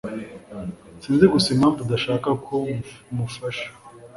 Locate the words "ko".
2.45-2.55